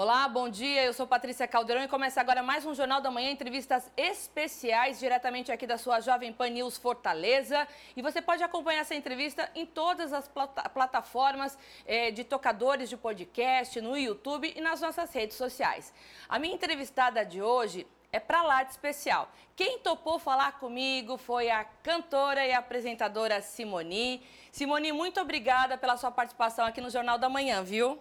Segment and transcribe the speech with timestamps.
[0.00, 0.84] Olá, bom dia.
[0.84, 5.50] Eu sou Patrícia Caldeirão e começa agora mais um Jornal da Manhã, entrevistas especiais diretamente
[5.50, 7.66] aqui da sua Jovem Pan News Fortaleza.
[7.96, 10.30] E você pode acompanhar essa entrevista em todas as
[10.72, 15.92] plataformas eh, de tocadores de podcast, no YouTube e nas nossas redes sociais.
[16.28, 19.28] A minha entrevistada de hoje é para lá de especial.
[19.56, 24.24] Quem topou falar comigo foi a cantora e apresentadora Simoni.
[24.52, 28.00] Simoni, muito obrigada pela sua participação aqui no Jornal da Manhã, viu?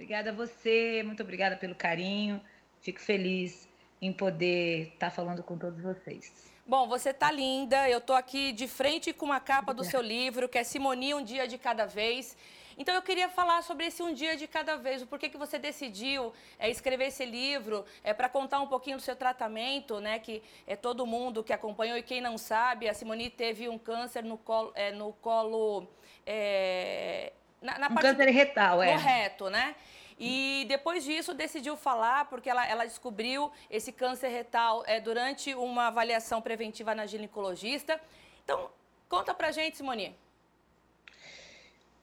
[0.00, 2.40] Obrigada a você, muito obrigada pelo carinho.
[2.80, 3.68] Fico feliz
[4.00, 6.50] em poder estar tá falando com todos vocês.
[6.66, 7.86] Bom, você tá linda.
[7.86, 11.22] Eu tô aqui de frente com uma capa do seu livro, que é Simoni um
[11.22, 12.34] dia de cada vez.
[12.78, 15.58] Então eu queria falar sobre esse um dia de cada vez, o porquê que você
[15.58, 20.18] decidiu é, escrever esse livro, é para contar um pouquinho do seu tratamento, né?
[20.18, 24.24] Que é todo mundo que acompanhou e quem não sabe, a Simoni teve um câncer
[24.24, 25.86] no colo, é, no colo
[26.24, 28.92] é, na, na um parte câncer retal, é.
[28.92, 29.74] Correto, né?
[30.22, 35.86] E depois disso decidiu falar, porque ela, ela descobriu esse câncer retal é, durante uma
[35.86, 37.98] avaliação preventiva na ginecologista.
[38.44, 38.70] Então,
[39.08, 40.14] conta pra gente, Simone.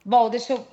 [0.04, 0.66] Bom, deixa eu.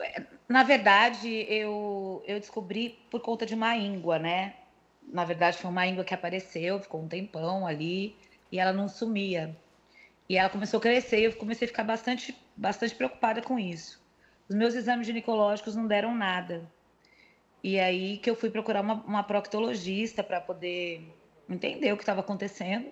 [0.50, 4.56] Na verdade, eu, eu descobri por conta de uma íngua, né?
[5.04, 8.16] Na verdade, foi uma íngua que apareceu, ficou um tempão ali
[8.52, 9.56] e ela não sumia.
[10.28, 14.04] E ela começou a crescer e eu comecei a ficar bastante, bastante preocupada com isso.
[14.48, 16.70] Os meus exames ginecológicos não deram nada.
[17.64, 21.02] E aí que eu fui procurar uma, uma proctologista para poder
[21.50, 22.92] entender o que estava acontecendo.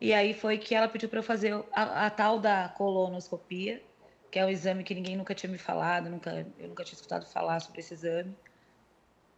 [0.00, 3.82] E aí foi que ela pediu para eu fazer a, a, tal da colonoscopia,
[4.30, 7.26] que é um exame que ninguém nunca tinha me falado, nunca, eu nunca tinha escutado
[7.26, 8.34] falar sobre esse exame.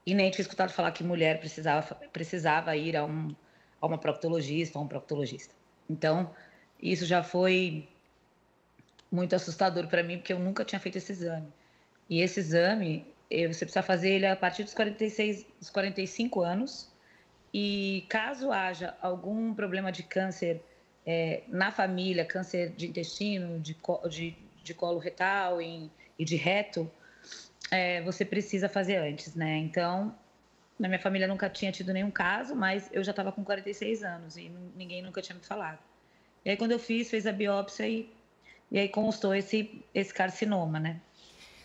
[0.07, 3.35] E nem tinha escutado falar que mulher precisava, precisava ir a, um,
[3.81, 5.55] a uma proctologista ou um proctologista.
[5.91, 6.33] Então,
[6.81, 7.89] isso já foi
[9.13, 11.53] muito assustador para mim, porque eu nunca tinha feito esse exame.
[12.09, 16.91] E esse exame, você precisa fazer ele a partir dos 46, dos 45 anos.
[17.53, 20.63] E caso haja algum problema de câncer
[21.07, 23.77] é, na família, câncer de intestino, de,
[24.09, 26.91] de, de colo retal e, e de reto,
[27.71, 29.59] é, você precisa fazer antes, né?
[29.59, 30.15] Então,
[30.79, 34.37] na minha família nunca tinha tido nenhum caso, mas eu já estava com 46 anos
[34.37, 35.79] e ninguém nunca tinha me falado.
[36.45, 38.11] E aí, quando eu fiz, fez a biópsia e
[38.73, 40.99] e aí constou esse, esse carcinoma, né?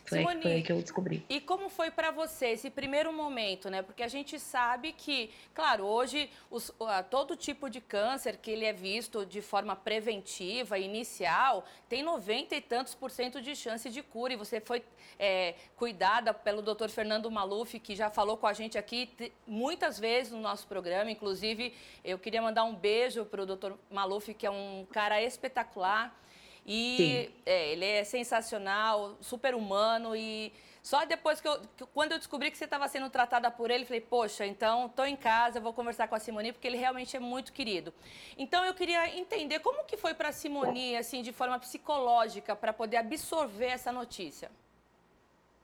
[0.07, 1.25] Foi, Simone, foi aí que eu descobri.
[1.29, 3.81] E como foi para você esse primeiro momento, né?
[3.81, 6.73] Porque a gente sabe que, claro, hoje os,
[7.09, 12.61] todo tipo de câncer que ele é visto de forma preventiva, inicial, tem 90 e
[12.61, 14.33] tantos por cento de chance de cura.
[14.33, 14.81] E você foi
[15.19, 16.89] é, cuidada pelo Dr.
[16.89, 19.09] Fernando Maluf, que já falou com a gente aqui
[19.45, 21.11] muitas vezes no nosso programa.
[21.11, 23.73] Inclusive, eu queria mandar um beijo para o Dr.
[23.89, 26.17] Maluf, que é um cara espetacular.
[26.67, 30.51] E é, ele é sensacional, super humano e
[30.87, 33.83] só depois que eu, que, quando eu descobri que você estava sendo tratada por ele,
[33.83, 37.19] falei, poxa, então estou em casa, vou conversar com a Simone, porque ele realmente é
[37.19, 37.93] muito querido.
[38.37, 42.71] Então eu queria entender como que foi para a Simone, assim, de forma psicológica, para
[42.71, 44.49] poder absorver essa notícia.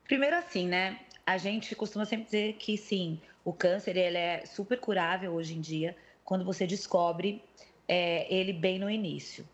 [0.03, 1.00] Primeiro assim, né?
[1.25, 5.62] A gente costuma sempre dizer que sim, o câncer ele é super curável hoje em
[5.62, 7.42] dia, quando você descobre
[7.88, 9.47] é, ele bem no início.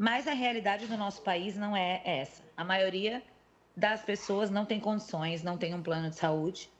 [0.00, 2.42] Mas a realidade do nosso país não é essa.
[2.56, 3.22] A maioria
[3.76, 6.70] das pessoas não tem condições, não tem um plano de saúde.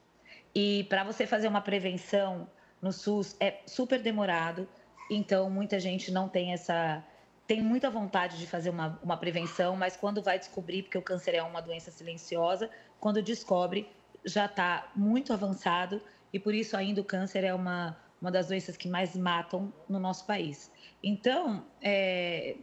[0.55, 2.49] E para você fazer uma prevenção
[2.81, 4.67] no SUS é super demorado.
[5.07, 7.05] Então, muita gente não tem essa.
[7.45, 11.35] Tem muita vontade de fazer uma, uma prevenção, mas quando vai descobrir, porque o câncer
[11.35, 13.87] é uma doença silenciosa, quando descobre,
[14.25, 16.01] já está muito avançado
[16.33, 19.99] e por isso ainda o câncer é uma, uma das doenças que mais matam no
[19.99, 20.71] nosso país.
[21.03, 22.55] Então, é,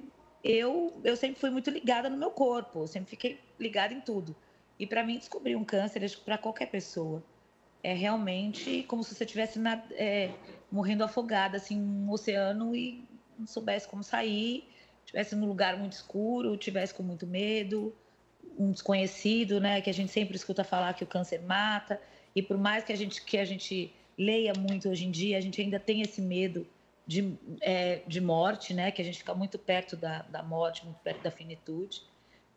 [0.43, 4.35] eu, eu sempre fui muito ligada no meu corpo, eu sempre fiquei ligada em tudo.
[4.79, 7.23] E para mim, descobrir um câncer, para qualquer pessoa,
[7.83, 9.59] é realmente como se você estivesse
[9.93, 10.31] é,
[10.71, 13.05] morrendo afogada, assim, no oceano e
[13.39, 14.65] não soubesse como sair,
[15.05, 17.95] estivesse num lugar muito escuro, tivesse com muito medo,
[18.59, 22.01] um desconhecido, né, que a gente sempre escuta falar que o câncer mata,
[22.35, 25.41] e por mais que a gente, que a gente leia muito hoje em dia, a
[25.41, 26.67] gente ainda tem esse medo
[27.09, 28.91] de, é, de morte, né?
[28.93, 32.03] Que a gente fica muito perto da, da morte, muito perto da finitude.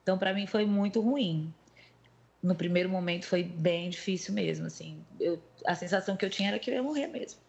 [0.03, 1.53] Então, para mim, foi muito ruim.
[2.43, 4.67] No primeiro momento, foi bem difícil mesmo.
[4.67, 7.39] Assim, eu, a sensação que eu tinha era que eu ia morrer mesmo.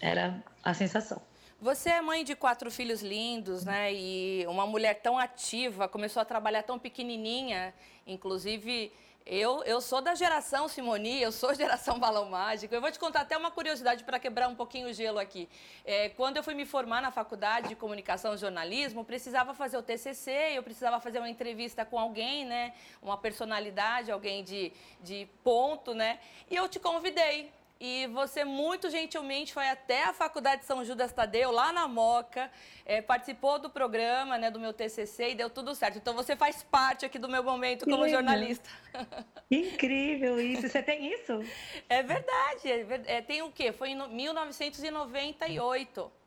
[0.00, 1.20] Era a sensação.
[1.60, 3.92] Você é mãe de quatro filhos lindos, né?
[3.92, 7.74] E uma mulher tão ativa, começou a trabalhar tão pequenininha,
[8.06, 8.92] inclusive
[9.24, 12.74] eu, eu sou da geração Simoni, eu sou geração Balão Mágico.
[12.74, 15.48] Eu vou te contar até uma curiosidade para quebrar um pouquinho o gelo aqui.
[15.84, 19.82] É, quando eu fui me formar na faculdade de comunicação e jornalismo, precisava fazer o
[19.82, 22.72] TCC, eu precisava fazer uma entrevista com alguém, né?
[23.00, 26.18] Uma personalidade, alguém de, de ponto, né?
[26.50, 27.52] E eu te convidei.
[27.84, 32.48] E você muito gentilmente foi até a Faculdade São Judas Tadeu, lá na Moca,
[32.86, 35.98] é, participou do programa, né, do meu TCC e deu tudo certo.
[35.98, 38.70] Então você faz parte aqui do meu momento como jornalista.
[39.50, 40.68] Incrível isso.
[40.68, 41.44] Você tem isso?
[41.88, 42.70] É verdade.
[42.70, 42.86] É,
[43.16, 43.72] é, tem o quê?
[43.72, 46.21] Foi em 1998.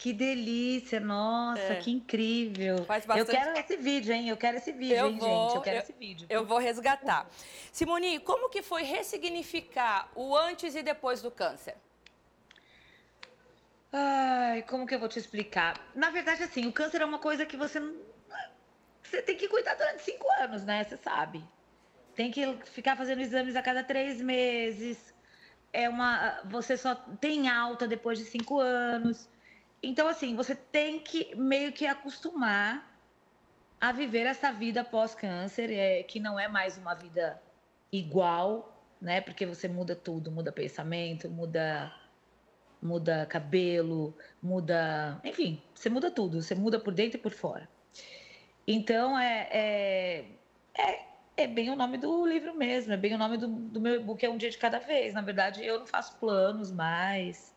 [0.00, 1.76] Que delícia, nossa, é.
[1.76, 2.86] que incrível.
[2.86, 3.36] Faz bastante...
[3.36, 4.30] Eu quero esse vídeo, hein?
[4.30, 5.56] Eu quero esse vídeo, eu hein, vou, gente?
[5.56, 6.26] Eu quero eu, esse vídeo.
[6.30, 7.28] Eu vou resgatar.
[7.70, 11.76] Simone, como que foi ressignificar o antes e depois do câncer?
[13.92, 15.78] Ai, como que eu vou te explicar?
[15.94, 17.78] Na verdade, assim, o câncer é uma coisa que você.
[19.02, 20.82] Você tem que cuidar durante cinco anos, né?
[20.82, 21.44] Você sabe.
[22.14, 25.12] Tem que ficar fazendo exames a cada três meses.
[25.74, 26.40] É uma...
[26.46, 29.28] Você só tem alta depois de cinco anos.
[29.82, 32.86] Então, assim, você tem que meio que acostumar
[33.80, 37.40] a viver essa vida pós-câncer, é, que não é mais uma vida
[37.90, 39.20] igual, né?
[39.20, 41.94] Porque você muda tudo, muda pensamento, muda
[42.82, 47.68] muda cabelo, muda, enfim, você muda tudo, você muda por dentro e por fora.
[48.66, 50.24] Então é, é,
[50.78, 51.06] é,
[51.36, 54.24] é bem o nome do livro mesmo, é bem o nome do, do meu e-book,
[54.24, 55.12] é um dia de cada vez.
[55.12, 57.54] Na verdade, eu não faço planos mais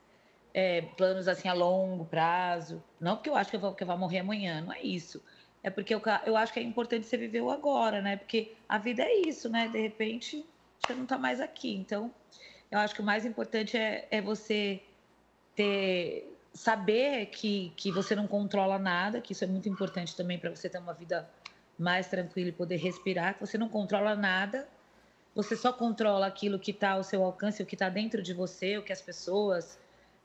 [0.54, 2.84] é, planos assim a longo prazo.
[3.00, 5.24] Não porque eu acho que eu vou, que eu vou morrer amanhã, não é isso.
[5.64, 8.18] É porque eu, eu acho que é importante você viver o agora, né?
[8.18, 9.68] Porque a vida é isso, né?
[9.70, 10.46] De repente,
[10.80, 11.74] você não está mais aqui.
[11.74, 12.14] Então,
[12.70, 14.82] eu acho que o mais importante é, é você
[15.56, 20.52] ter saber que, que você não controla nada, que isso é muito importante também para
[20.52, 21.28] você ter uma vida
[21.78, 24.68] mais tranquila e poder respirar, que você não controla nada,
[25.34, 28.78] você só controla aquilo que está ao seu alcance, o que está dentro de você,
[28.78, 29.80] o que as pessoas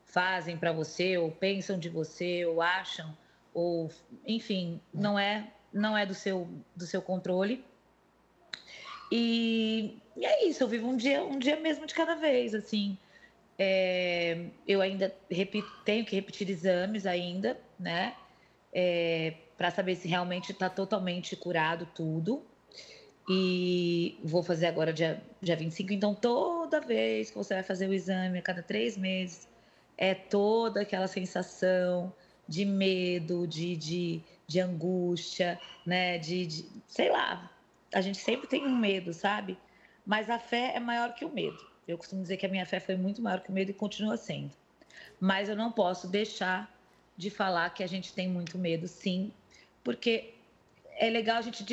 [0.09, 3.17] fazem para você, ou pensam de você, ou acham,
[3.55, 3.91] ou
[4.27, 7.65] enfim, não é não é do seu do seu controle.
[9.11, 12.97] E, e é isso, eu vivo um dia um dia mesmo de cada vez, assim.
[13.59, 18.15] É, eu ainda repito, tenho que repetir exames ainda, né?
[18.73, 22.43] É, para saber se realmente está totalmente curado tudo.
[23.29, 25.93] E vou fazer agora dia, dia 25.
[25.93, 29.48] Então, toda vez que você vai fazer o exame, a cada três meses,
[29.99, 32.15] é toda aquela sensação
[32.47, 36.17] de medo, de, de, de angústia, né?
[36.17, 37.51] De, de, sei lá,
[37.93, 39.59] a gente sempre tem um medo, sabe?
[40.07, 41.59] Mas a fé é maior que o medo.
[41.87, 44.17] Eu costumo dizer que a minha fé foi muito maior que o medo e continua
[44.17, 44.53] sendo.
[45.21, 46.73] Mas eu não posso deixar
[47.17, 49.33] de falar que a gente tem muito medo, sim,
[49.83, 50.35] porque
[50.97, 51.65] é legal a gente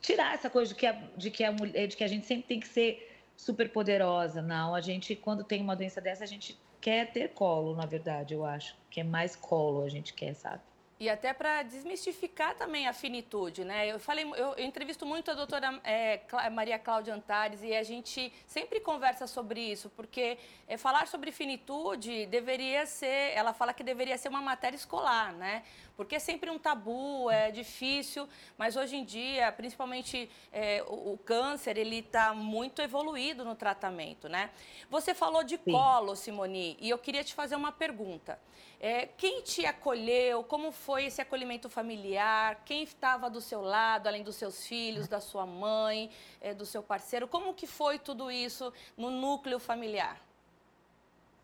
[0.00, 2.46] tirar essa coisa de que a, de que a mulher, de que a gente sempre
[2.46, 4.40] tem que ser super poderosa.
[4.40, 8.34] Não, a gente quando tem uma doença dessa, a gente quer ter colo, na verdade,
[8.34, 8.76] eu acho.
[8.90, 10.62] Que é mais colo a gente quer, sabe?
[11.00, 13.86] E até para desmistificar também a finitude, né?
[13.86, 16.20] Eu falei, eu, eu entrevisto muito a doutora é,
[16.50, 20.36] Maria Cláudia Antares e a gente sempre conversa sobre isso, porque
[20.66, 25.62] é, falar sobre finitude deveria ser, ela fala que deveria ser uma matéria escolar, né?
[25.98, 31.18] Porque é sempre um tabu, é difícil, mas hoje em dia, principalmente é, o, o,
[31.18, 34.50] câncer, ele está muito evoluído no tratamento, né?
[34.88, 35.72] Você falou de Sim.
[35.72, 38.38] colo, Simoni, e eu queria te fazer uma pergunta.
[38.78, 40.44] É, quem te acolheu?
[40.44, 42.62] Como foi esse acolhimento familiar?
[42.64, 46.10] Quem estava do seu lado, além dos seus filhos, da sua mãe,
[46.40, 47.26] é, do seu parceiro?
[47.26, 50.22] Como que foi tudo isso no núcleo familiar?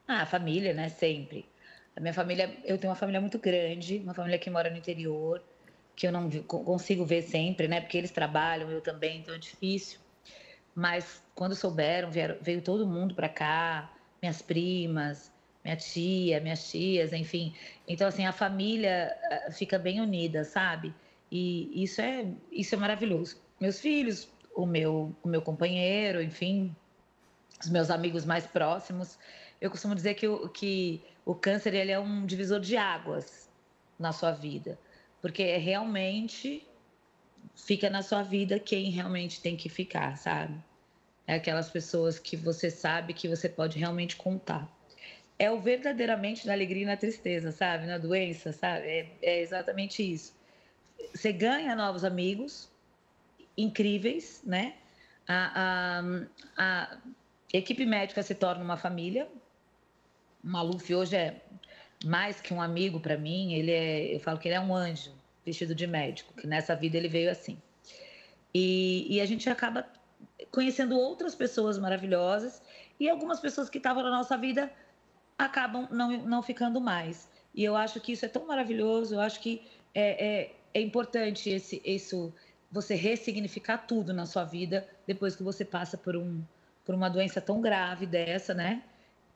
[0.07, 0.91] Ah, a família, né?
[0.91, 1.45] Sempre.
[1.97, 5.43] A minha família, eu tenho uma família muito grande, uma família que mora no interior,
[5.95, 7.81] que eu não consigo ver sempre, né?
[7.81, 10.01] Porque eles trabalham, eu também, então é difícil.
[10.75, 15.31] Mas quando souberam, vieram, veio todo mundo para cá, minhas primas,
[15.65, 17.55] minha tia, minhas tias, enfim.
[17.87, 20.93] Então, assim, a família eh, fica bem unida, sabe?
[21.31, 23.41] E isso é, isso é maravilhoso.
[23.61, 26.75] Meus filhos, o meu, o meu companheiro, enfim,
[27.61, 29.19] os meus amigos mais próximos.
[29.65, 33.49] Eu costumo dizer que o, que o câncer ele é um divisor de águas
[33.99, 34.79] na sua vida,
[35.23, 36.67] porque é realmente
[37.55, 40.55] fica na sua vida quem realmente tem que ficar, sabe?
[41.27, 44.71] É aquelas pessoas que você sabe que você pode realmente contar
[45.39, 47.87] é o verdadeiramente na alegria e na tristeza, sabe?
[47.87, 48.87] Na doença, sabe?
[48.87, 50.35] É, é exatamente isso.
[51.13, 52.71] Você ganha novos amigos
[53.57, 54.75] incríveis, né?
[55.27, 56.03] A, a,
[56.57, 56.99] a,
[57.53, 59.29] equipe médica se torna uma família.
[60.45, 61.41] O Maluf hoje é
[62.05, 63.55] mais que um amigo para mim.
[63.55, 65.11] Ele é, eu falo que ele é um anjo
[65.45, 67.61] vestido de médico, que nessa vida ele veio assim.
[68.53, 69.87] E, e a gente acaba
[70.51, 72.63] conhecendo outras pessoas maravilhosas
[73.01, 74.71] e algumas pessoas que estavam na nossa vida
[75.39, 77.29] acabam não, não ficando mais.
[77.55, 79.63] E eu acho que isso é tão maravilhoso, eu acho que
[79.95, 82.33] é, é, é importante esse, isso,
[82.71, 86.43] você ressignificar tudo na sua vida depois que você passa por um,
[86.85, 88.83] por uma doença tão grave dessa, né?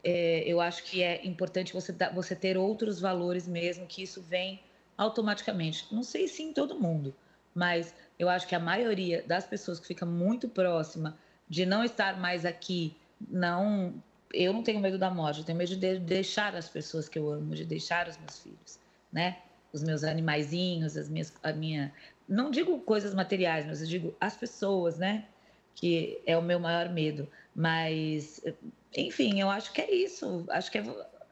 [0.05, 4.61] É, eu acho que é importante você, você ter outros valores mesmo, que isso vem
[4.97, 5.87] automaticamente.
[5.93, 7.15] Não sei se em todo mundo,
[7.55, 11.17] mas eu acho que a maioria das pessoas que fica muito próxima
[11.49, 12.97] de não estar mais aqui,
[13.29, 13.95] não.
[14.33, 17.31] Eu não tenho medo da morte, eu tenho medo de deixar as pessoas que eu
[17.31, 18.79] amo, de deixar os meus filhos,
[19.11, 19.39] né?
[19.73, 21.93] Os meus animaizinhos, as minhas, a minha.
[22.29, 25.25] Não digo coisas materiais, mas eu digo as pessoas, né?
[25.75, 27.27] Que é o meu maior medo.
[27.55, 28.43] Mas,
[28.97, 30.45] enfim, eu acho que é isso.
[30.49, 30.85] Acho que é,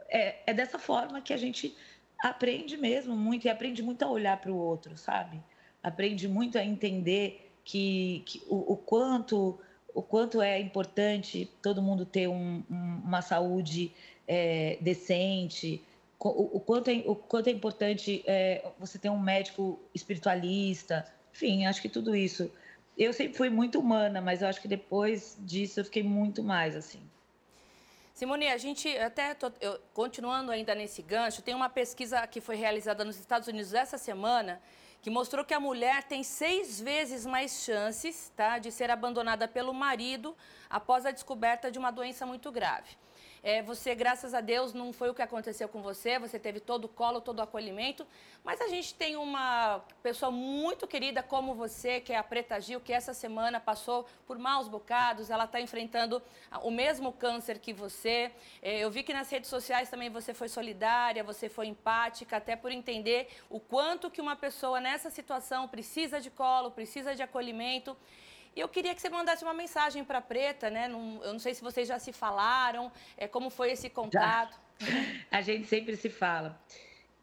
[0.08, 1.76] é, é dessa forma que a gente
[2.20, 5.42] aprende mesmo muito e aprende muito a olhar para o outro, sabe?
[5.82, 9.58] Aprende muito a entender que, que o, o, quanto
[9.94, 13.92] o quanto é importante todo mundo ter um, um, uma saúde
[14.28, 15.82] é, decente,
[16.18, 21.66] o, o, quanto é, o quanto é importante é, você ter um médico espiritualista, enfim,
[21.66, 22.50] acho que tudo isso.
[22.96, 26.75] Eu sempre fui muito humana, mas eu acho que depois disso eu fiquei muito mais
[26.75, 27.00] assim.
[28.16, 32.56] Simone, a gente até tô, eu, continuando ainda nesse gancho, tem uma pesquisa que foi
[32.56, 34.58] realizada nos Estados Unidos essa semana
[35.02, 39.75] que mostrou que a mulher tem seis vezes mais chances tá, de ser abandonada pelo
[39.75, 40.35] marido
[40.70, 42.96] após a descoberta de uma doença muito grave.
[43.48, 46.86] É, você, graças a Deus, não foi o que aconteceu com você, você teve todo
[46.86, 48.04] o colo, todo o acolhimento,
[48.42, 52.80] mas a gente tem uma pessoa muito querida como você, que é a Preta Gil,
[52.80, 56.20] que essa semana passou por maus bocados, ela está enfrentando
[56.60, 58.32] o mesmo câncer que você.
[58.60, 62.56] É, eu vi que nas redes sociais também você foi solidária, você foi empática, até
[62.56, 67.96] por entender o quanto que uma pessoa nessa situação precisa de colo, precisa de acolhimento.
[68.56, 70.88] E eu queria que você mandasse uma mensagem para a Preta, né?
[70.88, 74.58] Não, eu não sei se vocês já se falaram, é, como foi esse contato.
[74.80, 74.88] Já.
[75.30, 76.58] A gente sempre se fala.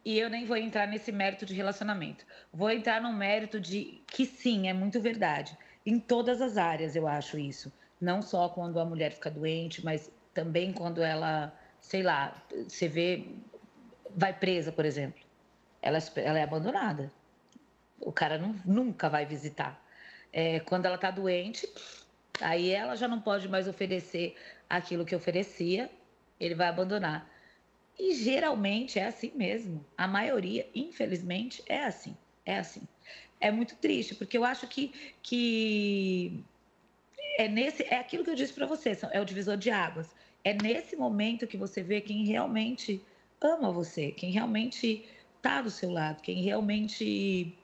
[0.05, 2.23] E eu nem vou entrar nesse mérito de relacionamento.
[2.53, 5.57] Vou entrar no mérito de que sim, é muito verdade.
[5.83, 7.73] Em todas as áreas eu acho isso.
[7.99, 13.27] Não só quando a mulher fica doente, mas também quando ela, sei lá, você vê,
[14.15, 15.23] vai presa, por exemplo.
[15.81, 17.11] Ela, ela é abandonada.
[17.99, 19.82] O cara não, nunca vai visitar
[20.33, 21.69] é, quando ela está doente,
[22.41, 24.35] aí ela já não pode mais oferecer
[24.67, 25.89] aquilo que oferecia,
[26.39, 27.31] ele vai abandonar.
[27.97, 29.85] E geralmente é assim mesmo.
[29.95, 32.17] A maioria, infelizmente, é assim.
[32.43, 32.81] É assim.
[33.39, 36.43] É muito triste, porque eu acho que, que
[37.37, 40.09] é nesse é aquilo que eu disse para você, é o divisor de águas.
[40.43, 43.01] É nesse momento que você vê quem realmente
[43.39, 45.05] ama você, quem realmente
[45.37, 47.55] está do seu lado, quem realmente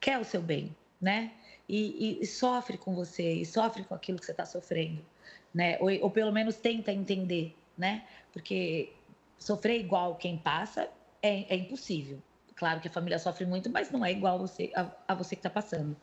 [0.00, 1.32] quer o seu bem, né?
[1.68, 5.04] E, e, sofre com você, e sofre com aquilo que você está sofrendo,
[5.52, 5.78] né?
[5.80, 8.04] Ou, ou, pelo menos tenta entender, né?
[8.32, 8.92] Porque
[9.38, 10.88] sofrer igual quem passa
[11.22, 12.22] é, é, impossível.
[12.54, 15.40] Claro que a família sofre muito, mas não é igual você, a, a você que
[15.40, 15.96] está passando.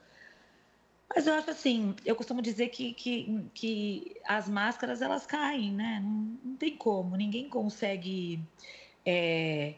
[1.13, 5.99] Mas eu acho assim, eu costumo dizer que, que, que as máscaras elas caem, né?
[6.01, 8.39] Não, não tem como, ninguém consegue
[9.05, 9.75] é,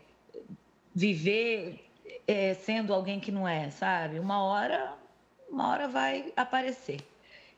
[0.94, 1.90] viver
[2.28, 4.20] é, sendo alguém que não é, sabe?
[4.20, 4.96] Uma hora
[5.54, 7.00] uma hora vai aparecer.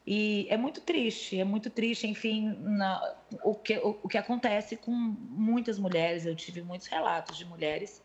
[0.05, 4.75] E é muito triste, é muito triste, enfim, na, o, que, o, o que acontece
[4.77, 6.25] com muitas mulheres.
[6.25, 8.03] Eu tive muitos relatos de mulheres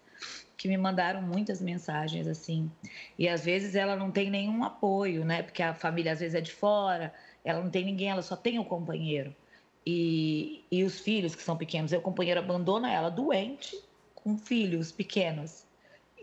[0.57, 2.71] que me mandaram muitas mensagens assim.
[3.19, 5.43] E às vezes ela não tem nenhum apoio, né?
[5.43, 7.13] Porque a família às vezes é de fora,
[7.45, 9.35] ela não tem ninguém, ela só tem o companheiro.
[9.85, 13.79] E, e os filhos que são pequenos, o companheiro abandona ela doente,
[14.15, 15.67] com filhos pequenos,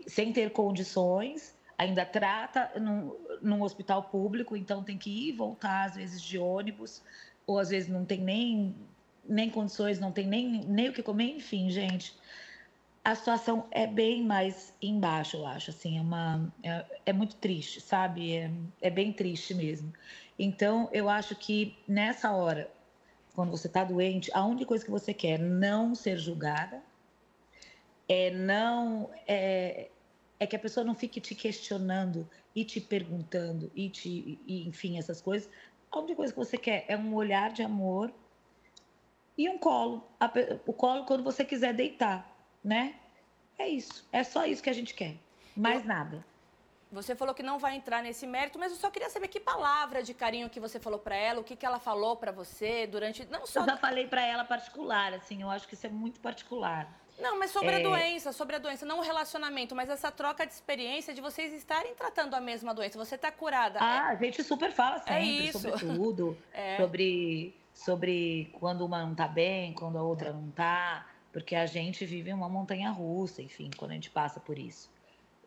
[0.06, 5.84] sem ter condições ainda trata num, num hospital público, então tem que ir e voltar,
[5.84, 7.00] às vezes, de ônibus,
[7.46, 8.74] ou às vezes não tem nem,
[9.24, 12.14] nem condições, não tem nem, nem o que comer, enfim, gente.
[13.04, 17.80] A situação é bem mais embaixo, eu acho, assim, é, uma, é, é muito triste,
[17.80, 18.34] sabe?
[18.34, 18.50] É,
[18.82, 19.92] é bem triste mesmo.
[20.36, 22.68] Então, eu acho que nessa hora,
[23.34, 26.82] quando você está doente, a única coisa que você quer é não ser julgada,
[28.08, 29.88] é não é,
[30.40, 34.98] é que a pessoa não fique te questionando e te perguntando e te, e, enfim,
[34.98, 35.48] essas coisas.
[35.90, 38.12] A única coisa que você quer é um olhar de amor
[39.36, 40.06] e um colo.
[40.66, 42.30] O colo quando você quiser deitar,
[42.62, 42.94] né?
[43.58, 44.06] É isso.
[44.12, 45.16] É só isso que a gente quer.
[45.56, 46.24] Mais eu, nada.
[46.90, 50.02] Você falou que não vai entrar nesse mérito, mas eu só queria saber que palavra
[50.02, 53.26] de carinho que você falou para ela, o que, que ela falou para você durante.
[53.26, 53.60] Não só.
[53.60, 56.88] Eu já falei para ela particular, assim, eu acho que isso é muito particular.
[57.18, 57.76] Não, mas sobre é...
[57.76, 61.52] a doença, sobre a doença, não o relacionamento, mas essa troca de experiência de vocês
[61.52, 62.98] estarem tratando a mesma doença.
[62.98, 63.78] Você está curada.
[63.80, 64.12] Ah, é...
[64.12, 66.38] a gente super fala é sempre é sobre tudo,
[66.76, 72.04] sobre, sobre quando uma não está bem, quando a outra não está, porque a gente
[72.06, 74.90] vive uma montanha russa, enfim, quando a gente passa por isso.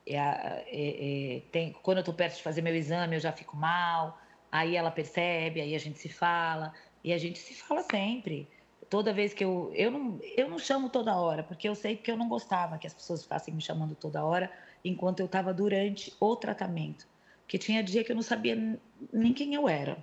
[0.06, 4.20] É, é, tem, quando eu estou perto de fazer meu exame, eu já fico mal,
[4.52, 6.74] aí ela percebe, aí a gente se fala,
[7.04, 8.48] E a gente se fala sempre.
[8.92, 9.72] Toda vez que eu.
[9.74, 12.86] Eu não, eu não chamo toda hora, porque eu sei que eu não gostava que
[12.86, 14.52] as pessoas ficassem me chamando toda hora,
[14.84, 17.08] enquanto eu estava durante o tratamento.
[17.44, 18.78] Porque tinha dia que eu não sabia
[19.14, 19.98] nem quem eu era,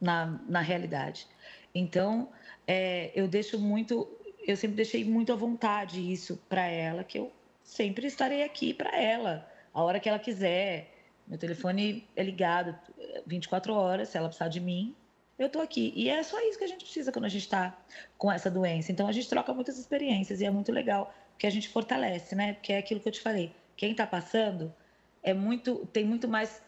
[0.00, 1.28] na, na realidade.
[1.72, 2.28] Então,
[2.66, 4.08] é, eu deixo muito.
[4.44, 7.30] Eu sempre deixei muito à vontade isso para ela, que eu
[7.62, 10.96] sempre estarei aqui para ela, a hora que ela quiser.
[11.28, 12.76] Meu telefone é ligado
[13.24, 14.96] 24 horas, se ela precisar de mim,
[15.40, 15.92] eu estou aqui.
[15.96, 17.76] E é só isso que a gente precisa quando a gente está
[18.18, 18.92] com essa doença.
[18.92, 22.52] Então a gente troca muitas experiências e é muito legal, porque a gente fortalece, né?
[22.52, 23.54] Porque é aquilo que eu te falei.
[23.74, 24.72] Quem está passando
[25.22, 26.62] é muito, tem muito mais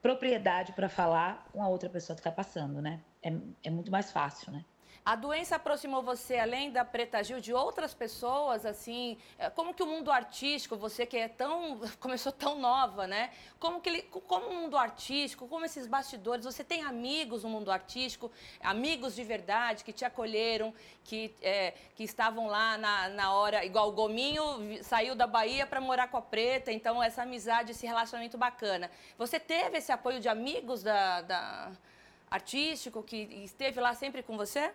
[0.00, 3.00] propriedade para falar com a outra pessoa que está passando, né?
[3.22, 3.30] É,
[3.64, 4.64] é muito mais fácil, né?
[5.08, 9.82] A doença aproximou você, além da Preta Gil, de outras pessoas, assim, é, como que
[9.82, 13.30] o mundo artístico, você que é tão, começou tão nova, né?
[13.58, 17.72] Como que ele, como o mundo artístico, como esses bastidores, você tem amigos no mundo
[17.72, 20.74] artístico, amigos de verdade que te acolheram,
[21.04, 24.44] que, é, que estavam lá na, na hora, igual o Gominho
[24.82, 28.90] saiu da Bahia para morar com a Preta, então essa amizade, esse relacionamento bacana.
[29.16, 31.72] Você teve esse apoio de amigos da, da
[32.30, 34.70] artístico que esteve lá sempre com você?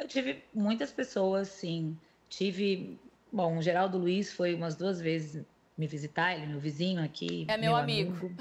[0.00, 1.96] Eu tive muitas pessoas, sim.
[2.28, 2.98] Tive.
[3.30, 5.44] Bom, o Geraldo Luiz foi umas duas vezes
[5.76, 7.44] me visitar, ele é meu vizinho aqui.
[7.48, 8.26] É meu, meu amigo.
[8.26, 8.34] amigo.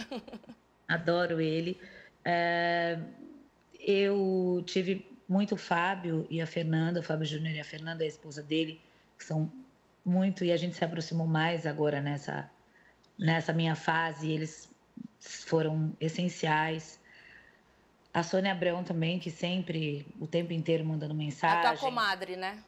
[0.87, 1.79] Adoro ele.
[2.23, 2.97] É,
[3.79, 8.07] eu tive muito o Fábio e a Fernanda, o Fábio Júnior e a Fernanda, a
[8.07, 8.81] esposa dele,
[9.17, 9.51] que são
[10.03, 12.49] muito, e a gente se aproximou mais agora nessa,
[13.17, 14.69] nessa minha fase, eles
[15.19, 16.98] foram essenciais.
[18.13, 21.59] A Sônia Abrão também, que sempre, o tempo inteiro mandando mensagem.
[21.59, 22.63] A tua comadre, né?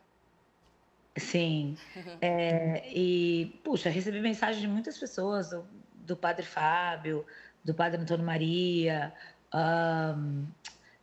[1.17, 1.77] Sim.
[2.21, 5.65] É, e, puxa, recebi mensagem de muitas pessoas, do,
[6.05, 7.25] do Padre Fábio,
[7.63, 9.11] do Padre Antônio Maria.
[9.53, 10.45] Um,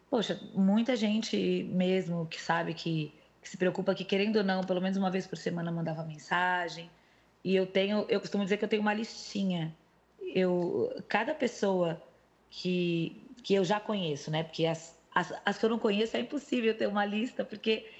[0.09, 4.81] poxa, muita gente mesmo que sabe que, que, se preocupa que, querendo ou não, pelo
[4.81, 6.89] menos uma vez por semana mandava mensagem.
[7.45, 9.75] E eu tenho, eu costumo dizer que eu tenho uma listinha.
[10.35, 12.01] Eu, cada pessoa
[12.51, 14.43] que, que eu já conheço, né?
[14.43, 17.91] Porque as, as, as que eu não conheço é impossível ter uma lista, porque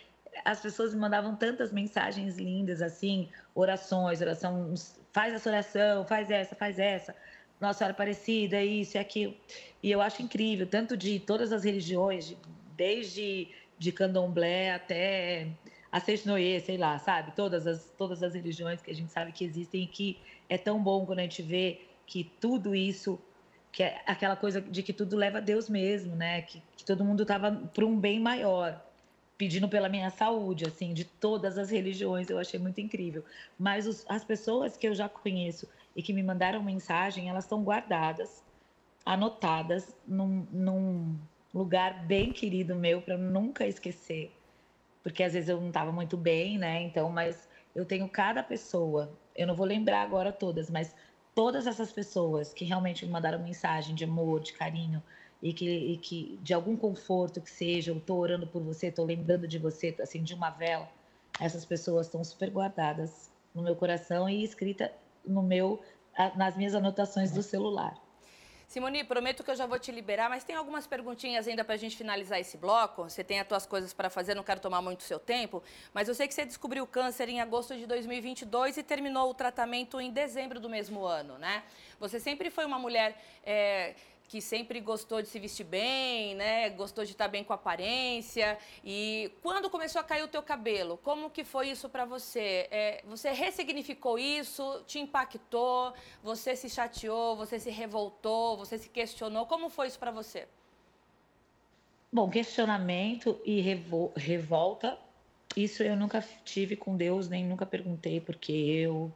[0.45, 4.75] as pessoas me mandavam tantas mensagens lindas, assim, orações, oração,
[5.11, 7.17] faz essa oração, faz essa, faz essa.
[7.59, 9.35] Nossa Senhora Aparecida, isso e aquilo.
[9.83, 12.37] E eu acho incrível, tanto de todas as religiões,
[12.77, 15.49] desde de candomblé até
[15.91, 17.33] a Seixnoye, sei lá, sabe?
[17.35, 20.79] Todas as, todas as religiões que a gente sabe que existem e que é tão
[20.83, 23.19] bom quando a gente vê que tudo isso
[23.73, 26.43] que é aquela coisa de que tudo leva a Deus mesmo, né?
[26.43, 28.83] Que, que todo mundo estava para um bem maior,
[29.37, 33.25] pedindo pela minha saúde, assim, de todas as religiões, eu achei muito incrível.
[33.59, 37.63] Mas os, as pessoas que eu já conheço e que me mandaram mensagem, elas estão
[37.63, 38.43] guardadas,
[39.07, 41.19] anotadas num, num
[41.55, 44.33] lugar bem querido meu para nunca esquecer,
[45.03, 46.83] porque às vezes eu não estava muito bem, né?
[46.83, 50.95] Então, mas eu tenho cada pessoa, eu não vou lembrar agora todas, mas
[51.39, 55.01] todas essas pessoas que realmente me mandaram mensagem de amor, de carinho
[55.41, 59.05] e que, e que de algum conforto que seja, eu estou orando por você, estou
[59.05, 60.91] lembrando de você, assim, de uma vela,
[61.39, 64.93] essas pessoas estão super guardadas no meu coração e escrita
[65.25, 65.81] no meu,
[66.35, 67.97] nas minhas anotações do celular.
[68.69, 71.79] Simone, prometo que eu já vou te liberar, mas tem algumas perguntinhas ainda para a
[71.79, 73.05] gente finalizar esse bloco.
[73.05, 75.63] Você tem as tuas coisas para fazer, não quero tomar muito seu tempo,
[75.95, 79.33] mas eu sei que você descobriu o câncer em agosto de 2022 e terminou o
[79.33, 81.63] tratamento em dezembro do mesmo ano, né?
[81.99, 83.95] Você sempre foi uma mulher é,
[84.29, 86.69] que sempre gostou de se vestir bem, né?
[86.69, 88.59] Gostou de estar bem com a aparência.
[88.85, 92.69] E quando começou a cair o teu cabelo, como que foi isso para você?
[92.71, 94.83] É, você ressignificou isso?
[94.87, 95.95] Te impactou?
[96.23, 97.37] Você se chateou?
[97.37, 98.59] Você se revoltou?
[98.59, 99.47] Você se questionou?
[99.47, 100.47] Como foi isso para você?
[102.13, 104.99] Bom, questionamento e revol revolta,
[105.55, 109.13] isso eu nunca tive com Deus, nem nunca perguntei porque eu,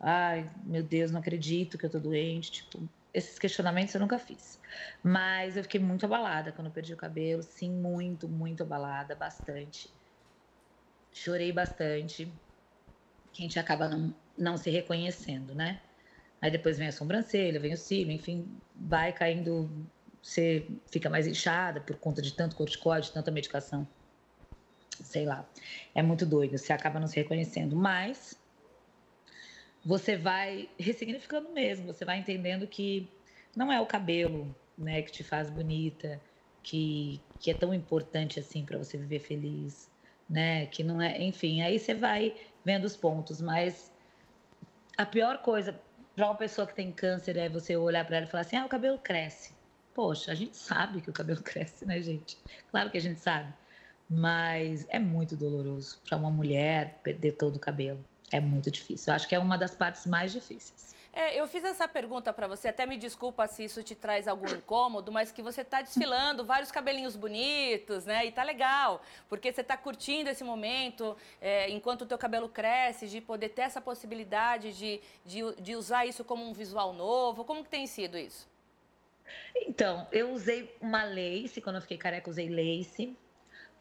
[0.00, 2.80] ai, meu Deus, não acredito que eu tô doente, tipo,
[3.14, 4.58] esses questionamentos eu nunca fiz.
[5.02, 7.42] Mas eu fiquei muito abalada quando perdi o cabelo.
[7.42, 9.90] Sim, muito, muito abalada, bastante.
[11.12, 12.32] Chorei bastante.
[13.32, 15.80] Que a gente acaba não, não se reconhecendo, né?
[16.40, 19.70] Aí depois vem a sobrancelha, vem o cílio, enfim, vai caindo.
[20.22, 23.86] Você fica mais inchada por conta de tanto corticóide, tanta medicação.
[24.90, 25.48] Sei lá.
[25.94, 26.56] É muito doido.
[26.56, 27.76] Você acaba não se reconhecendo.
[27.76, 28.40] Mas
[29.84, 33.08] você vai ressignificando mesmo, você vai entendendo que
[33.56, 36.20] não é o cabelo, né, que te faz bonita,
[36.62, 39.90] que, que é tão importante assim para você viver feliz,
[40.28, 43.92] né, que não é, enfim, aí você vai vendo os pontos, mas
[44.96, 45.80] a pior coisa
[46.14, 48.66] para uma pessoa que tem câncer é você olhar para ela e falar assim: "Ah,
[48.66, 49.54] o cabelo cresce".
[49.94, 52.36] Poxa, a gente sabe que o cabelo cresce, né, gente?
[52.70, 53.52] Claro que a gente sabe.
[54.08, 58.04] Mas é muito doloroso para uma mulher perder todo o cabelo.
[58.32, 59.12] É muito difícil.
[59.12, 60.92] Eu acho que é uma das partes mais difíceis.
[61.14, 64.48] É, eu fiz essa pergunta para você, até me desculpa se isso te traz algum
[64.48, 68.24] incômodo, mas que você está desfilando vários cabelinhos bonitos, né?
[68.24, 73.08] E tá legal, porque você está curtindo esse momento, é, enquanto o teu cabelo cresce,
[73.08, 77.44] de poder ter essa possibilidade de, de, de usar isso como um visual novo.
[77.44, 78.48] Como que tem sido isso?
[79.54, 83.14] Então, eu usei uma lace, quando eu fiquei careca, usei lace.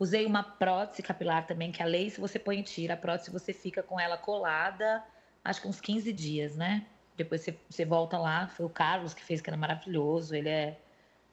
[0.02, 3.54] Usei uma prótese capilar também, que a lace você põe e tira, a prótese você
[3.54, 5.04] fica com ela colada,
[5.46, 6.88] acho que uns 15 dias, né?
[7.16, 10.34] Depois você, você volta lá, foi o Carlos que fez, que era maravilhoso.
[10.34, 10.80] Ele é,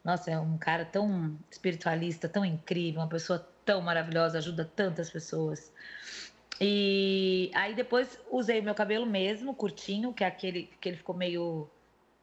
[0.04, 5.72] nossa, é um cara tão espiritualista, tão incrível, uma pessoa tão maravilhosa, ajuda tantas pessoas.
[6.60, 11.16] E aí depois usei o meu cabelo mesmo, curtinho, que é aquele que ele ficou
[11.16, 11.70] meio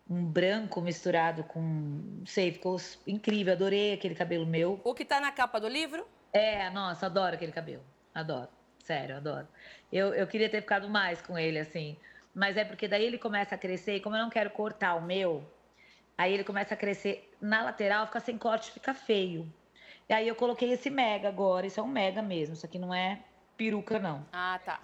[0.08, 4.80] um branco misturado com, não sei, ficou incrível, adorei aquele cabelo meu.
[4.84, 6.06] O que tá na capa do livro?
[6.36, 7.82] É, nossa, adoro aquele cabelo,
[8.14, 8.50] adoro,
[8.84, 9.48] sério, adoro.
[9.90, 11.96] Eu, eu queria ter ficado mais com ele, assim,
[12.34, 15.02] mas é porque daí ele começa a crescer, e como eu não quero cortar o
[15.02, 15.50] meu,
[16.18, 19.50] aí ele começa a crescer na lateral, fica sem corte, fica feio.
[20.10, 22.94] E aí eu coloquei esse mega agora, isso é um mega mesmo, isso aqui não
[22.94, 23.22] é
[23.56, 24.26] peruca, não.
[24.34, 24.82] Ah, tá.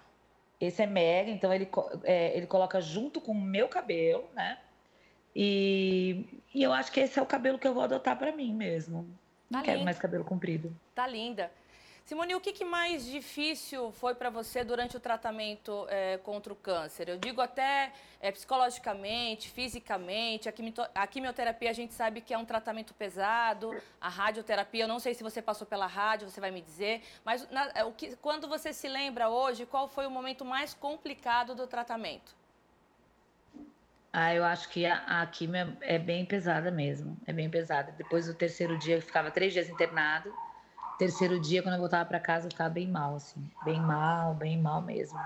[0.58, 1.68] Esse é mega, então ele,
[2.04, 4.58] é, ele coloca junto com o meu cabelo, né?
[5.36, 8.54] E, e eu acho que esse é o cabelo que eu vou adotar para mim
[8.54, 9.06] mesmo.
[9.52, 10.74] Não tá quero mais cabelo comprido.
[10.94, 11.50] Tá linda.
[12.04, 16.56] Simone, o que, que mais difícil foi para você durante o tratamento é, contra o
[16.56, 17.08] câncer?
[17.08, 20.48] Eu digo até é, psicologicamente, fisicamente.
[20.48, 23.70] A, quimio, a, quimioterapia a gente sabe que é um tratamento pesado.
[24.00, 27.02] A radioterapia, eu não sei se você passou pela rádio, você vai me dizer.
[27.24, 30.74] Mas na, é, o que, quando você se lembra hoje, qual foi o momento mais
[30.74, 32.41] complicado do tratamento?
[34.12, 37.16] Ah, eu acho que a, a quimio é bem pesada mesmo.
[37.26, 37.92] É bem pesada.
[37.92, 40.32] Depois do terceiro dia, eu ficava três dias internado
[41.02, 44.60] terceiro dia, quando eu voltava para casa, eu ficava bem mal, assim, bem mal, bem
[44.60, 45.18] mal mesmo.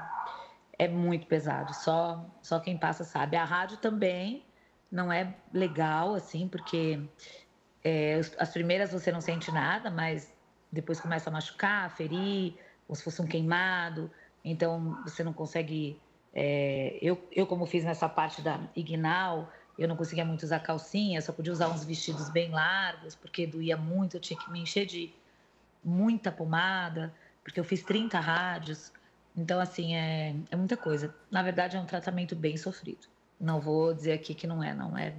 [0.79, 3.37] É muito pesado, só, só quem passa sabe.
[3.37, 4.45] A rádio também
[4.91, 6.99] não é legal, assim, porque
[7.85, 10.33] é, as primeiras você não sente nada, mas
[10.73, 14.11] depois começa a machucar, ferir, como se fosse um queimado,
[14.43, 16.01] então você não consegue.
[16.39, 21.23] É, eu, eu, como fiz nessa parte da Ignal, eu não conseguia muito usar calcinha,
[21.23, 24.85] só podia usar uns vestidos bem largos, porque doía muito, eu tinha que me encher
[24.85, 25.11] de,
[25.83, 28.93] muita pomada, porque eu fiz 30 rádios.
[29.35, 31.15] Então, assim, é, é muita coisa.
[31.31, 33.07] Na verdade, é um tratamento bem sofrido.
[33.41, 35.15] Não vou dizer aqui que não é, não é.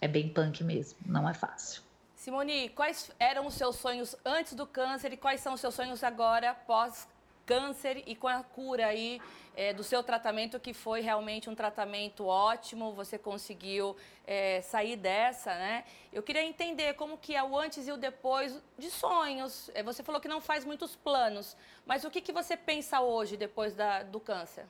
[0.00, 1.82] É bem punk mesmo, não é fácil.
[2.14, 6.04] Simone, quais eram os seus sonhos antes do câncer e quais são os seus sonhos
[6.04, 7.08] agora, pós
[7.50, 9.20] câncer e com a cura aí
[9.56, 15.52] é, do seu tratamento, que foi realmente um tratamento ótimo, você conseguiu é, sair dessa,
[15.52, 15.82] né?
[16.12, 19.68] Eu queria entender como que é o antes e o depois de sonhos.
[19.74, 23.36] É, você falou que não faz muitos planos, mas o que, que você pensa hoje,
[23.36, 24.64] depois da, do câncer?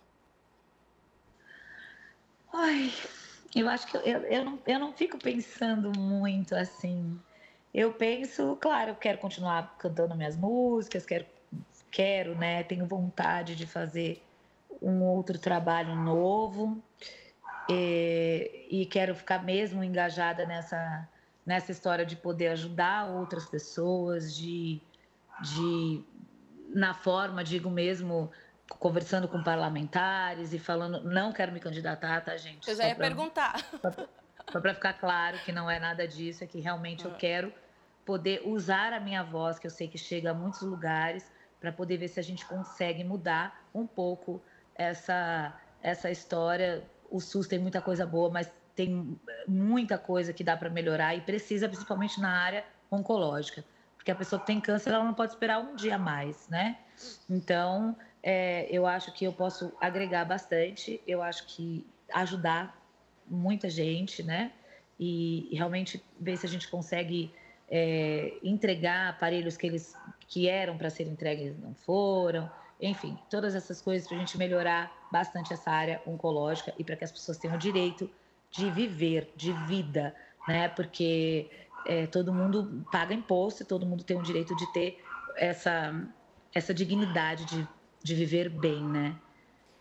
[2.51, 2.91] Ai,
[3.55, 4.03] eu acho que eu,
[4.37, 7.21] eu, não, eu não fico pensando muito assim.
[7.75, 11.27] Eu penso, claro, eu quero continuar cantando minhas músicas, quero
[11.91, 12.63] quero, né?
[12.63, 14.23] Tenho vontade de fazer
[14.81, 16.83] um outro trabalho novo
[17.69, 21.09] e, e quero ficar mesmo engajada nessa
[21.45, 24.81] nessa história de poder ajudar outras pessoas, de,
[25.41, 26.05] de
[26.73, 28.31] na forma, digo mesmo,
[28.79, 32.69] conversando com parlamentares e falando, não quero me candidatar, tá, gente?
[32.69, 33.57] Eu já ia pra, perguntar.
[34.53, 37.17] Só para ficar claro que não é nada disso, é que realmente eu ah.
[37.17, 37.53] quero
[38.05, 41.99] poder usar a minha voz, que eu sei que chega a muitos lugares, para poder
[41.99, 44.43] ver se a gente consegue mudar um pouco
[44.75, 46.83] essa, essa história.
[47.11, 51.21] O SUS tem muita coisa boa, mas tem muita coisa que dá para melhorar e
[51.21, 53.63] precisa, principalmente na área oncológica,
[53.97, 56.79] porque a pessoa que tem câncer ela não pode esperar um dia mais, né?
[57.29, 62.77] Então, é, eu acho que eu posso agregar bastante, eu acho que ajudar
[63.27, 64.53] muita gente, né?
[64.99, 67.33] E, e realmente ver se a gente consegue
[67.71, 69.95] é, entregar aparelhos que eles
[70.31, 72.49] que eram para ser entregues não foram,
[72.81, 77.05] enfim, todas essas coisas para a gente melhorar bastante essa área oncológica e para que
[77.05, 78.09] as pessoas tenham o direito
[78.51, 80.15] de viver, de vida,
[80.47, 80.69] né?
[80.69, 81.51] Porque
[81.85, 85.03] é, todo mundo paga imposto e todo mundo tem o direito de ter
[85.37, 85.93] essa,
[86.55, 87.69] essa dignidade de,
[88.03, 89.19] de viver bem, né?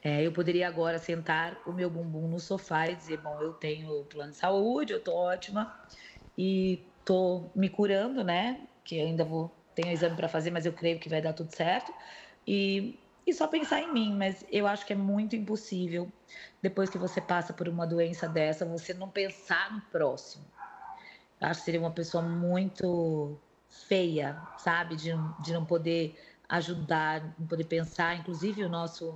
[0.02, 4.04] É, eu poderia agora sentar o meu bumbum no sofá e dizer, bom, eu tenho
[4.06, 5.78] plano de saúde, eu tô ótima
[6.36, 8.68] e tô me curando, né?
[8.84, 11.94] Que ainda vou tenho exame para fazer, mas eu creio que vai dar tudo certo.
[12.46, 16.12] E, e só pensar em mim, mas eu acho que é muito impossível,
[16.62, 20.44] depois que você passa por uma doença dessa, você não pensar no próximo.
[21.40, 23.38] acho que seria uma pessoa muito
[23.88, 24.96] feia, sabe?
[24.98, 25.12] De,
[25.42, 28.18] de não poder ajudar, não poder pensar.
[28.18, 29.12] Inclusive, o nosso,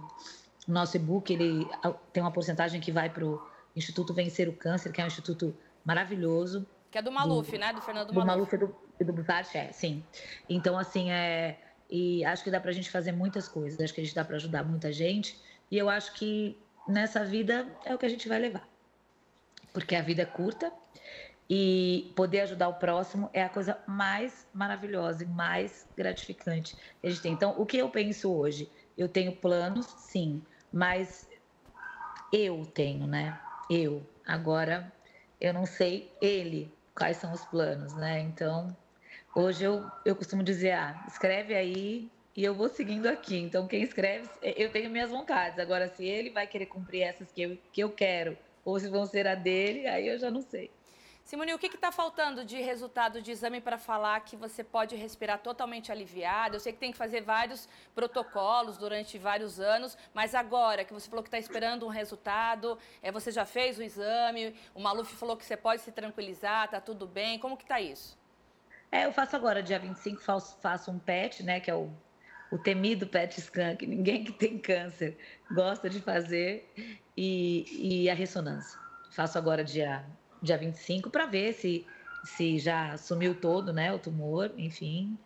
[0.68, 1.68] o nosso e-book ele
[2.14, 3.42] tem uma porcentagem que vai para o
[3.76, 6.66] Instituto Vencer o Câncer, que é um instituto maravilhoso.
[6.90, 7.74] Que é do Maluf, do, né?
[7.74, 8.22] Do Fernando Maluf.
[8.22, 10.04] Do Maluf e do, e do Buzati, é, sim.
[10.50, 11.60] Então, assim, é...
[11.90, 13.80] E acho que dá para a gente fazer muitas coisas.
[13.80, 15.40] Acho que a gente dá para ajudar muita gente.
[15.70, 18.68] E eu acho que nessa vida é o que a gente vai levar.
[19.72, 20.72] Porque a vida é curta
[21.50, 27.10] e poder ajudar o próximo é a coisa mais maravilhosa e mais gratificante que a
[27.10, 27.34] gente tem.
[27.34, 28.70] Então, o que eu penso hoje?
[28.98, 31.28] Eu tenho planos, sim, mas
[32.32, 33.40] eu tenho, né?
[33.70, 34.06] Eu.
[34.26, 34.92] Agora,
[35.40, 38.20] eu não sei ele quais são os planos, né?
[38.22, 38.76] Então,
[39.36, 43.38] hoje eu, eu costumo dizer, ah, escreve aí e eu vou seguindo aqui.
[43.38, 45.60] Então, quem escreve, eu tenho minhas vontades.
[45.60, 49.06] Agora, se ele vai querer cumprir essas que eu, que eu quero, ou se vão
[49.06, 50.72] ser a dele, aí eu já não sei.
[51.24, 55.40] Simone, o que está faltando de resultado de exame para falar que você pode respirar
[55.40, 56.58] totalmente aliviado?
[56.58, 61.10] Eu sei que tem que fazer vários protocolos durante vários anos, mas agora que você
[61.10, 65.38] falou que está esperando um resultado, é, você já fez o exame, o Maluf falou
[65.38, 68.18] que você pode se tranquilizar, está tudo bem, como que está isso?
[68.94, 71.90] É, eu faço agora, dia 25, faço, faço um PET, né, que é o,
[72.52, 75.18] o temido PET scan, que ninguém que tem câncer
[75.52, 76.72] gosta de fazer,
[77.18, 78.80] e, e a ressonância.
[79.10, 80.06] Faço agora dia
[80.44, 81.88] dia 25 para ver se,
[82.24, 85.18] se já sumiu todo, né, o tumor, enfim.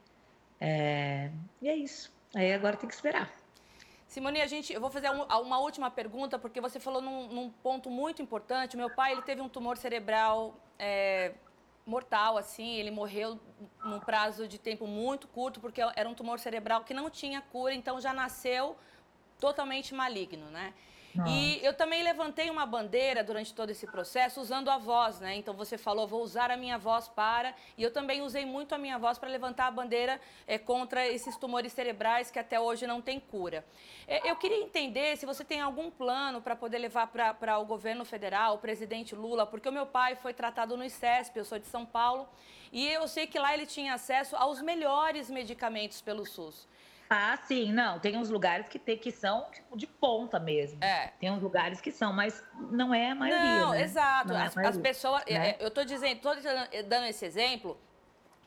[0.61, 1.29] É,
[1.61, 2.09] e é isso.
[2.33, 3.29] Aí agora tem que esperar.
[4.07, 7.89] Simone, a gente, eu vou fazer uma última pergunta, porque você falou num, num ponto
[7.89, 8.77] muito importante.
[8.77, 11.33] Meu pai ele teve um tumor cerebral é,
[11.87, 13.39] mortal, assim, ele morreu
[13.83, 17.73] num prazo de tempo muito curto, porque era um tumor cerebral que não tinha cura,
[17.73, 18.75] então já nasceu
[19.39, 20.73] totalmente maligno, né?
[21.25, 25.35] E eu também levantei uma bandeira durante todo esse processo usando a voz, né?
[25.35, 27.55] Então você falou, vou usar a minha voz para.
[27.77, 31.35] E eu também usei muito a minha voz para levantar a bandeira é, contra esses
[31.37, 33.65] tumores cerebrais que até hoje não tem cura.
[34.07, 38.05] É, eu queria entender se você tem algum plano para poder levar para o governo
[38.05, 41.67] federal, o presidente Lula, porque o meu pai foi tratado no ICESP, eu sou de
[41.67, 42.27] São Paulo,
[42.71, 46.67] e eu sei que lá ele tinha acesso aos melhores medicamentos pelo SUS.
[47.09, 47.99] Ah, sim, não.
[47.99, 50.83] Tem uns lugares que, tem, que são tipo, de ponta mesmo.
[50.83, 51.07] É.
[51.19, 53.59] Tem uns lugares que são, mas não é a maioria.
[53.61, 53.81] Não, né?
[53.81, 54.29] exato.
[54.29, 55.23] Não é as, as, pessoas.
[55.25, 55.51] Né?
[55.51, 56.33] É, eu estou dizendo, estou
[56.87, 57.79] dando esse exemplo,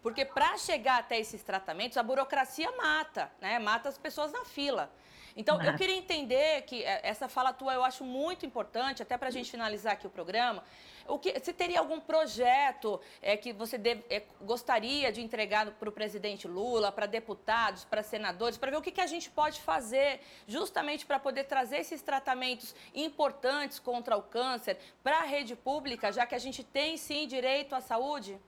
[0.03, 3.59] porque para chegar até esses tratamentos, a burocracia mata, né?
[3.59, 4.91] Mata as pessoas na fila.
[5.37, 9.29] Então, eu queria entender que é, essa fala tua eu acho muito importante, até para
[9.29, 10.63] a gente finalizar aqui o programa.
[11.07, 15.89] O que, se teria algum projeto é, que você deve, é, gostaria de entregar para
[15.89, 19.61] o presidente Lula, para deputados, para senadores, para ver o que, que a gente pode
[19.61, 26.13] fazer justamente para poder trazer esses tratamentos importantes contra o câncer para a rede pública,
[26.13, 28.39] já que a gente tem sim direito à saúde?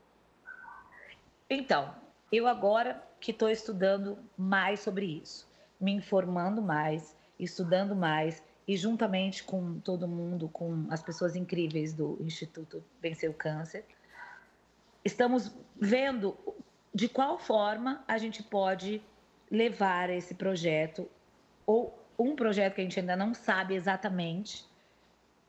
[1.49, 1.93] Então,
[2.31, 5.52] eu agora que estou estudando mais sobre isso
[5.83, 12.17] me informando mais, estudando mais e juntamente com todo mundo, com as pessoas incríveis do
[12.21, 13.83] Instituto Vencer o Câncer,
[15.03, 16.37] estamos vendo
[16.95, 19.03] de qual forma a gente pode
[19.51, 21.09] levar esse projeto
[21.65, 24.65] ou um projeto que a gente ainda não sabe exatamente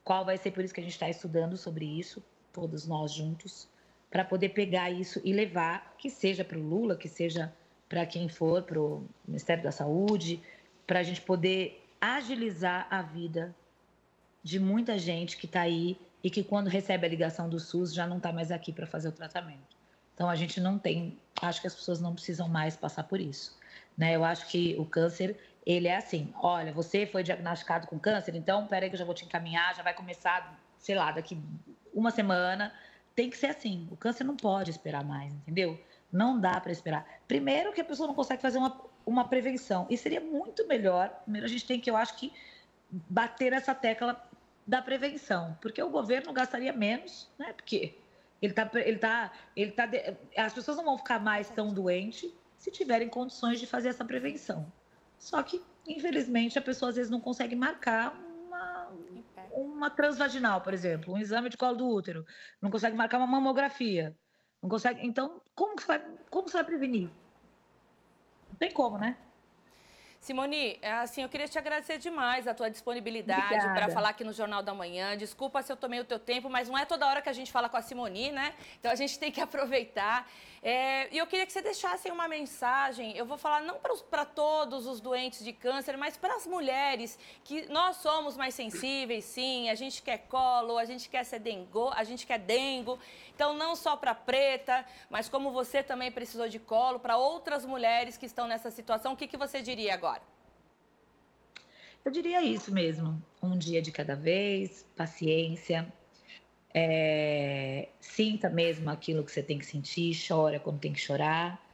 [0.02, 3.68] qual vai ser, por isso que a gente está estudando sobre isso, todos nós juntos,
[4.10, 7.52] para poder pegar isso e levar, que seja para o Lula, que seja
[7.94, 10.42] para quem for, para o Ministério da Saúde,
[10.84, 13.54] para a gente poder agilizar a vida
[14.42, 18.04] de muita gente que está aí e que quando recebe a ligação do SUS já
[18.04, 19.76] não está mais aqui para fazer o tratamento.
[20.12, 23.56] Então a gente não tem, acho que as pessoas não precisam mais passar por isso.
[23.96, 24.16] Né?
[24.16, 28.66] Eu acho que o câncer, ele é assim, olha, você foi diagnosticado com câncer, então
[28.66, 31.40] peraí que eu já vou te encaminhar, já vai começar, sei lá, daqui
[31.94, 32.74] uma semana.
[33.14, 35.78] Tem que ser assim, o câncer não pode esperar mais, entendeu?
[36.14, 37.04] Não dá para esperar.
[37.26, 39.84] Primeiro que a pessoa não consegue fazer uma, uma prevenção.
[39.90, 42.32] E seria muito melhor, primeiro a gente tem que, eu acho que,
[42.88, 44.24] bater essa tecla
[44.64, 47.52] da prevenção, porque o governo gastaria menos, né?
[47.52, 47.98] Porque
[48.40, 49.90] ele tá, ele tá, ele tá,
[50.36, 54.72] as pessoas não vão ficar mais tão doentes se tiverem condições de fazer essa prevenção.
[55.18, 58.88] Só que, infelizmente, a pessoa às vezes não consegue marcar uma,
[59.50, 62.24] uma transvaginal, por exemplo, um exame de colo do útero,
[62.62, 64.16] não consegue marcar uma mamografia.
[64.64, 65.06] Não consegue.
[65.06, 67.10] Então, como você vai, como você vai prevenir?
[68.48, 69.18] Não tem como, né?
[70.24, 74.32] Simone, é assim, eu queria te agradecer demais a tua disponibilidade para falar aqui no
[74.32, 75.14] Jornal da Manhã.
[75.18, 77.52] Desculpa se eu tomei o teu tempo, mas não é toda hora que a gente
[77.52, 78.54] fala com a Simone, né?
[78.80, 80.26] Então a gente tem que aproveitar.
[80.62, 83.14] É, e eu queria que você deixasse uma mensagem.
[83.14, 83.78] Eu vou falar não
[84.10, 89.26] para todos os doentes de câncer, mas para as mulheres que nós somos mais sensíveis,
[89.26, 89.68] sim.
[89.68, 92.98] A gente quer colo, a gente quer ser dengo, a gente quer dengo.
[93.34, 98.16] Então não só para preta, mas como você também precisou de colo, para outras mulheres
[98.16, 100.13] que estão nessa situação, o que, que você diria agora?
[102.04, 103.22] Eu diria isso mesmo.
[103.42, 105.90] Um dia de cada vez, paciência.
[106.74, 111.64] É, sinta mesmo aquilo que você tem que sentir, chora quando tem que chorar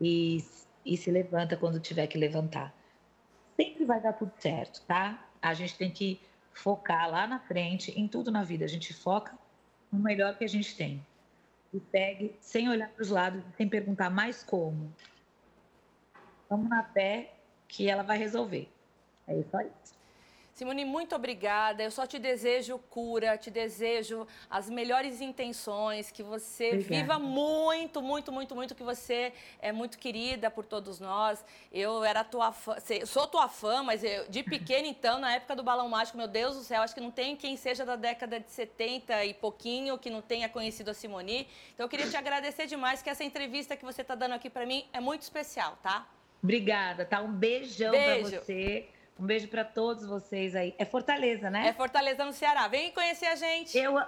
[0.00, 0.44] e,
[0.84, 2.72] e se levanta quando tiver que levantar.
[3.56, 5.26] Sempre vai dar tudo certo, tá?
[5.42, 6.20] A gente tem que
[6.52, 8.64] focar lá na frente, em tudo na vida.
[8.64, 9.36] A gente foca
[9.90, 11.04] no melhor que a gente tem.
[11.72, 14.92] E segue sem olhar para os lados, sem perguntar mais como.
[16.48, 17.34] Vamos na fé
[17.66, 18.68] que ela vai resolver.
[19.26, 19.70] É isso aí.
[20.60, 21.82] Simone, muito obrigada.
[21.82, 26.94] Eu só te desejo cura, te desejo as melhores intenções, que você obrigada.
[26.94, 31.42] viva muito, muito, muito, muito, que você é muito querida por todos nós.
[31.72, 35.62] Eu era tua fã, sou tua fã, mas eu, de pequena, então, na época do
[35.62, 38.50] Balão Mágico, meu Deus do céu, acho que não tem quem seja da década de
[38.50, 41.48] 70 e pouquinho que não tenha conhecido a Simone.
[41.72, 44.66] Então, eu queria te agradecer demais, que essa entrevista que você está dando aqui para
[44.66, 46.06] mim é muito especial, tá?
[46.42, 47.22] Obrigada, tá?
[47.22, 48.30] Um beijão Beijo.
[48.30, 48.88] para você.
[49.20, 50.74] Um beijo para todos vocês aí.
[50.78, 51.68] É Fortaleza, né?
[51.68, 52.66] É Fortaleza no Ceará.
[52.68, 53.76] Vem conhecer a gente.
[53.76, 53.98] Eu,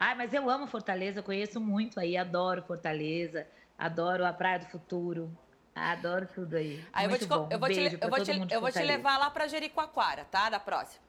[0.00, 3.46] ai, mas eu amo Fortaleza, conheço muito aí, adoro Fortaleza,
[3.78, 5.30] adoro a Praia do Futuro.
[5.74, 6.82] Adoro tudo aí.
[6.90, 9.18] aí muito eu vou te, eu vou te, eu vou te, eu vou te levar
[9.18, 10.48] lá para Jericoacoara, tá?
[10.48, 11.02] Da próxima.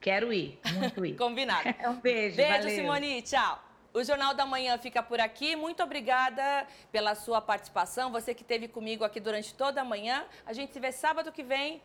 [0.00, 1.14] Quero ir, muito ir.
[1.18, 1.68] Combinado.
[1.88, 2.36] um beijo.
[2.36, 2.70] Beijo, valeu.
[2.70, 3.22] Simone.
[3.22, 3.62] Tchau.
[3.94, 5.54] O Jornal da Manhã fica por aqui.
[5.54, 8.10] Muito obrigada pela sua participação.
[8.10, 10.24] Você que esteve comigo aqui durante toda a manhã.
[10.46, 11.80] A gente se vê sábado que vem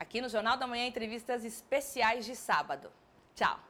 [0.00, 2.90] aqui no Jornal da Manhã, entrevistas especiais de sábado.
[3.36, 3.69] Tchau!